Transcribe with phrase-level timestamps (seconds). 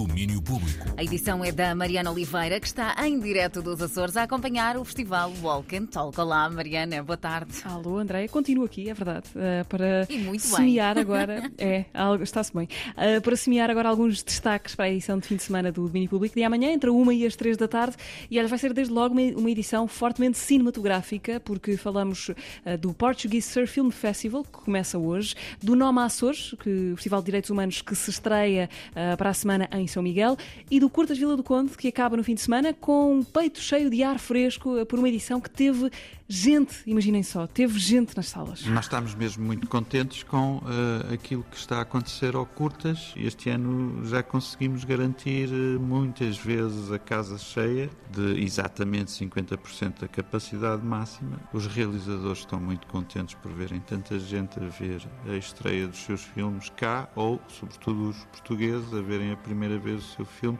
[0.00, 0.84] Domínio Público.
[0.94, 4.84] A edição é da Mariana Oliveira, que está em direto dos Açores a acompanhar o
[4.84, 6.20] festival Walk and Talk.
[6.20, 7.52] Olá, Mariana, boa tarde.
[7.64, 10.06] Alô, André, continuo aqui, é verdade, uh, para
[10.38, 15.18] semear agora, é, algo- está-se bem, Uh, para semear agora alguns destaques para a edição
[15.18, 17.56] de fim de semana do Domínio Público de amanhã, entre a 1 e as 3
[17.56, 17.96] da tarde,
[18.30, 22.34] e olha, vai ser desde logo uma, uma edição fortemente cinematográfica, porque falamos uh,
[22.78, 27.26] do Portuguese Surf Film Festival, que começa hoje, do Noma Açores, que, o Festival de
[27.26, 30.36] Direitos Humanos que se estreia uh, para a semana em São Miguel,
[30.70, 33.60] e do Curtas Vila do Conde, que acaba no fim de semana com um peito
[33.60, 35.90] cheio de ar fresco uh, por uma edição que teve
[36.28, 38.64] gente, imaginem só, teve gente nas salas.
[38.66, 43.14] Nós estamos mesmo muito contentes com eh, aquilo que está a acontecer ao Curtas.
[43.16, 50.08] Este ano já conseguimos garantir eh, muitas vezes a casa cheia, de exatamente 50% da
[50.08, 51.40] capacidade máxima.
[51.52, 56.22] Os realizadores estão muito contentes por verem tanta gente a ver a estreia dos seus
[56.22, 60.58] filmes cá, ou, sobretudo, os portugueses a verem a primeira vez o seu filme.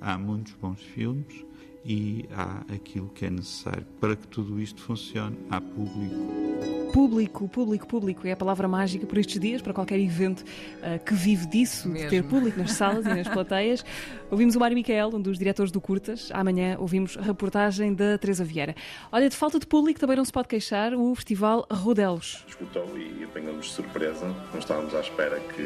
[0.00, 1.49] Há muitos bons filmes
[1.84, 5.36] e há aquilo que é necessário para que tudo isto funcione.
[5.50, 6.90] Há público.
[6.92, 10.44] Público, público, público é a palavra mágica por estes dias, para qualquer evento
[10.82, 12.28] ah, que vive disso, de ter Mesmo.
[12.28, 13.84] público nas salas e nas plateias.
[14.30, 16.30] Ouvimos o Mário Micael, um dos diretores do Curtas.
[16.32, 18.74] Amanhã ouvimos a reportagem da Teresa Vieira.
[19.12, 22.44] Olha, de falta de público também não se pode queixar o Festival Rodelos.
[22.48, 24.26] esgotou e apanhou-nos de surpresa.
[24.52, 25.62] Não estávamos à espera que,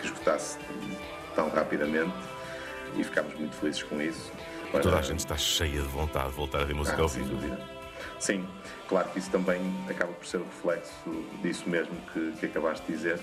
[0.00, 0.58] que esgotasse
[1.34, 2.14] tão rapidamente
[2.96, 4.30] e ficámos muito felizes com isso.
[4.72, 7.22] Toda a gente está cheia de vontade de voltar a ver música Ah, ao sem
[7.22, 7.34] vivo.
[7.36, 7.58] dúvida.
[8.18, 8.46] Sim,
[8.88, 10.92] claro que isso também acaba por ser o reflexo
[11.42, 13.18] disso mesmo que, que acabaste de dizer.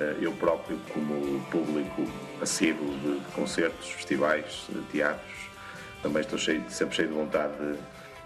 [0.00, 2.06] Eh, Eu próprio, como público
[2.40, 5.32] assíduo de concertos, festivais, teatros,
[6.02, 7.78] também estou cheio, sempre cheio de vontade de,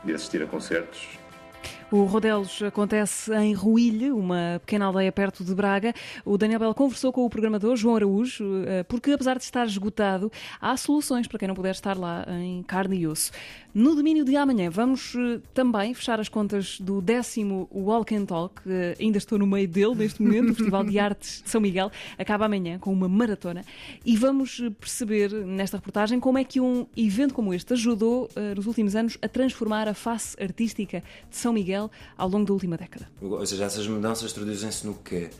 [0.05, 1.07] de assistir a concertos,
[1.95, 5.95] O Rodelos acontece em Ruilhe, uma pequena aldeia perto de Braga.
[6.25, 10.29] O Daniel Bell conversou com o programador João Araújo, eh, porque apesar de estar esgotado,
[10.61, 13.31] há soluções para quem não puder estar lá em carne e osso.
[13.73, 18.61] No domínio de amanhã, vamos eh, também fechar as contas do décimo Walk and Talk.
[18.67, 21.93] Eh, Ainda estou no meio dele neste momento, o Festival de Artes de São Miguel.
[22.19, 23.65] Acaba amanhã com uma maratona.
[24.05, 28.97] E vamos perceber nesta reportagem como é que um evento como este ajudou nos últimos
[28.97, 31.01] anos a transformar a face artística
[31.31, 31.84] de São Miguel
[32.17, 33.09] ao longo da última década.
[33.21, 35.31] Ou seja, essas mudanças traduzem-se no quê?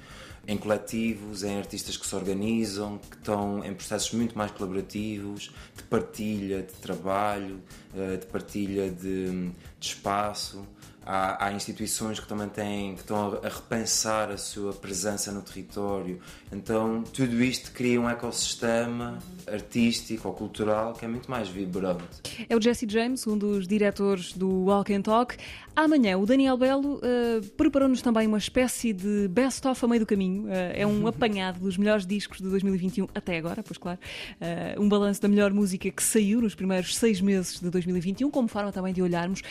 [0.47, 5.83] Em coletivos, em artistas que se organizam, que estão em processos muito mais colaborativos, de
[5.85, 7.63] partilha de trabalho,
[7.97, 9.51] eh, de partilha de,
[9.81, 10.67] de espaço.
[11.07, 16.19] Há, há instituições que também têm, que estão a repensar a sua presença no território.
[16.51, 22.05] Então, tudo isto cria um ecossistema artístico ou cultural que é muito mais vibrante.
[22.49, 25.37] É o Jesse James, um dos diretores do Walk and Talk.
[25.77, 30.49] Amanhã, o Daniel Belo eh, preparou-nos também uma espécie de best-of a meio do caminho.
[30.49, 33.99] Eh, é um apanhado dos melhores discos de 2021 até agora, pois claro.
[34.41, 38.47] Eh, um balanço da melhor música que saiu nos primeiros seis meses de 2021, como
[38.47, 39.43] forma também de olharmos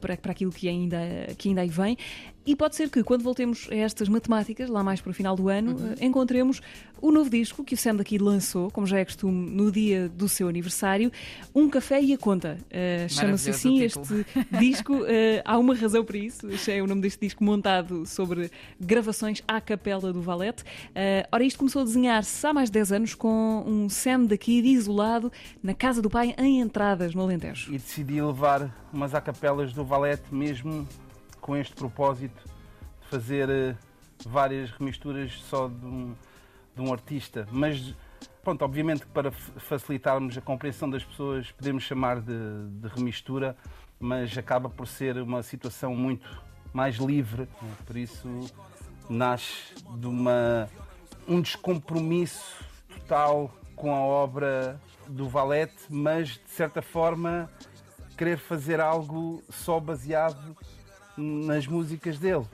[0.00, 0.98] para, para aquilo que ainda,
[1.36, 1.96] que ainda aí vem.
[2.46, 5.50] E pode ser que, quando voltemos a estas matemáticas, lá mais para o final do
[5.50, 6.62] ano, eh, encontremos
[7.00, 10.26] o novo disco que o Sam daqui lançou, como já é costume, no dia do
[10.30, 11.12] seu aniversário,
[11.54, 12.56] Um Café e a Conta.
[12.70, 14.00] Eh, Chama-se assim este
[14.58, 15.04] disco.
[15.06, 16.48] eh, há uma razão para isso.
[16.50, 18.50] Este é o nome deste disco montado sobre
[18.80, 20.64] gravações à capela do Valete.
[20.94, 24.58] Eh, ora, isto começou a desenhar-se há mais de 10 anos com um Sam daqui
[24.60, 25.30] isolado
[25.62, 27.68] na casa do pai em entradas no Alentejo.
[27.74, 30.86] e decidi levar umas acapelas do Valete mesmo
[31.40, 32.42] com este propósito
[33.00, 33.76] de fazer eh,
[34.26, 36.14] várias remisturas só de um,
[36.74, 37.46] de um artista.
[37.50, 37.94] Mas,
[38.42, 43.56] pronto, obviamente para facilitarmos a compreensão das pessoas podemos chamar de, de remistura,
[43.98, 47.48] mas acaba por ser uma situação muito mais livre.
[47.86, 48.28] Por isso
[49.08, 50.68] nasce de uma,
[51.26, 57.48] um descompromisso total com a obra do Valete, mas de certa forma
[58.18, 60.56] querer fazer algo só baseado
[61.16, 62.44] nas músicas dele.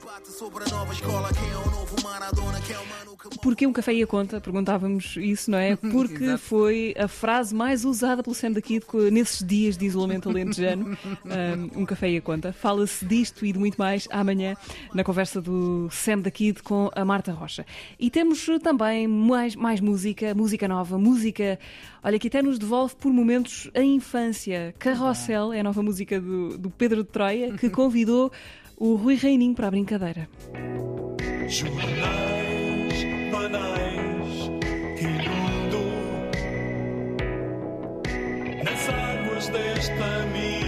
[3.41, 4.39] Porquê um café e a conta?
[4.41, 5.75] Perguntávamos isso, não é?
[5.77, 10.97] Porque foi a frase mais usada pelo Sam daqui de- nesses dias de isolamento alentejano.
[11.75, 12.53] Um, café e a conta.
[12.53, 14.55] Fala-se disto e de muito mais amanhã
[14.93, 17.65] na conversa do Sam da Kid com a Marta Rocha.
[17.99, 21.59] E temos também mais, mais música, música nova, música,
[22.03, 24.73] olha, que até nos devolve por momentos a infância.
[24.79, 28.31] Carrossel é a nova música do, do Pedro de Troia, que convidou
[28.77, 30.29] o Rui Reininho para a brincadeira.
[33.35, 34.49] Banais
[34.97, 35.89] que inundam
[38.63, 40.65] nas águas desta minha.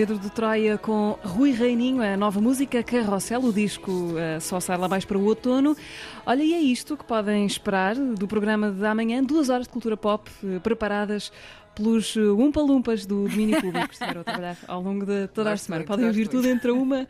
[0.00, 4.78] Pedro de Troia com Rui Reininho, a nova música Carrossel, o disco eh, só sai
[4.78, 5.76] lá mais para o outono.
[6.24, 9.98] Olha, e é isto que podem esperar do programa de amanhã, duas horas de cultura
[9.98, 11.30] pop eh, preparadas
[11.74, 15.56] pelos eh, Umpa-Lumpas do domínio público que estiveram a trabalhar ao longo de toda a
[15.56, 15.84] semana.
[15.84, 17.06] Podem ouvir tudo entre uma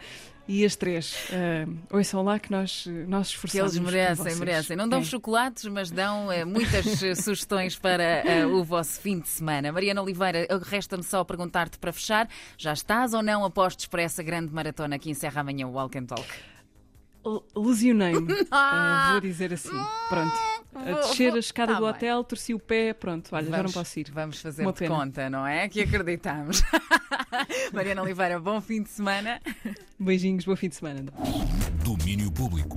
[0.47, 1.15] e as três.
[1.31, 3.77] Uh, ouçam lá que nós, nós Que esforçamos.
[3.77, 4.77] eles por merecem, merecem.
[4.77, 5.05] Não dão É.
[5.05, 6.85] chocolates, mas dão eh, muitas
[7.23, 9.71] sugestões para eh, o vosso fim de semana.
[9.71, 12.29] Mariana Oliveira, resta-me só perguntar-te para fechar:
[12.59, 15.97] já estás ou não a postos para essa grande maratona que encerra amanhã o Walk
[15.97, 16.27] and Talk?
[17.55, 18.47] Lesionei-me, uh,
[19.13, 19.69] vou dizer assim.
[20.09, 20.35] Pronto.
[20.75, 21.95] A descer a escada tá do bem.
[21.95, 24.11] hotel, torci o pé, pronto, olha, já não Vamos- posso ir.
[24.13, 24.95] Vamos fazer Uma de pena.
[24.95, 25.69] conta, não é?
[25.69, 26.63] Que acreditamos.
[27.73, 29.41] Mariana Oliveira, bom fim de semana.
[29.99, 31.05] Beijinhos, bom fim de semana.
[31.85, 32.77] Domínio público.